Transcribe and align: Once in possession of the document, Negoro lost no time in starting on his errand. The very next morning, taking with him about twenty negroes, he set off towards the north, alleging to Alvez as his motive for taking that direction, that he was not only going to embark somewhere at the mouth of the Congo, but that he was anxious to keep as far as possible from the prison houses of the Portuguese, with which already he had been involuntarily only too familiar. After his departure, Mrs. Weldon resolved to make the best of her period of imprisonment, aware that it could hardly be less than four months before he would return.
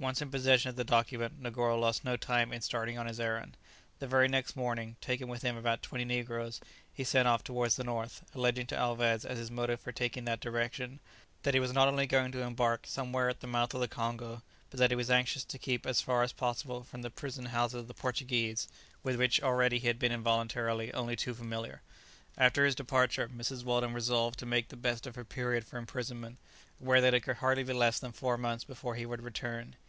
Once 0.00 0.22
in 0.22 0.30
possession 0.30 0.70
of 0.70 0.76
the 0.76 0.84
document, 0.84 1.42
Negoro 1.42 1.76
lost 1.76 2.04
no 2.04 2.16
time 2.16 2.52
in 2.52 2.60
starting 2.60 2.96
on 2.96 3.06
his 3.08 3.18
errand. 3.18 3.56
The 3.98 4.06
very 4.06 4.28
next 4.28 4.54
morning, 4.54 4.94
taking 5.00 5.26
with 5.26 5.42
him 5.42 5.56
about 5.56 5.82
twenty 5.82 6.04
negroes, 6.04 6.60
he 6.92 7.02
set 7.02 7.26
off 7.26 7.42
towards 7.42 7.74
the 7.74 7.82
north, 7.82 8.24
alleging 8.32 8.68
to 8.68 8.76
Alvez 8.76 9.24
as 9.24 9.38
his 9.38 9.50
motive 9.50 9.80
for 9.80 9.90
taking 9.90 10.24
that 10.24 10.38
direction, 10.38 11.00
that 11.42 11.52
he 11.52 11.58
was 11.58 11.72
not 11.72 11.88
only 11.88 12.06
going 12.06 12.30
to 12.30 12.42
embark 12.42 12.86
somewhere 12.86 13.28
at 13.28 13.40
the 13.40 13.48
mouth 13.48 13.74
of 13.74 13.80
the 13.80 13.88
Congo, 13.88 14.40
but 14.70 14.78
that 14.78 14.92
he 14.92 14.96
was 14.96 15.10
anxious 15.10 15.42
to 15.42 15.58
keep 15.58 15.84
as 15.84 16.00
far 16.00 16.22
as 16.22 16.32
possible 16.32 16.84
from 16.84 17.02
the 17.02 17.10
prison 17.10 17.46
houses 17.46 17.80
of 17.80 17.88
the 17.88 17.92
Portuguese, 17.94 18.68
with 19.02 19.16
which 19.16 19.42
already 19.42 19.80
he 19.80 19.88
had 19.88 19.98
been 19.98 20.12
involuntarily 20.12 20.92
only 20.94 21.16
too 21.16 21.34
familiar. 21.34 21.82
After 22.36 22.64
his 22.64 22.76
departure, 22.76 23.26
Mrs. 23.28 23.64
Weldon 23.64 23.94
resolved 23.94 24.38
to 24.38 24.46
make 24.46 24.68
the 24.68 24.76
best 24.76 25.08
of 25.08 25.16
her 25.16 25.24
period 25.24 25.64
of 25.64 25.74
imprisonment, 25.74 26.38
aware 26.80 27.00
that 27.00 27.14
it 27.14 27.24
could 27.24 27.38
hardly 27.38 27.64
be 27.64 27.72
less 27.72 27.98
than 27.98 28.12
four 28.12 28.38
months 28.38 28.62
before 28.62 28.94
he 28.94 29.04
would 29.04 29.22
return. 29.24 29.74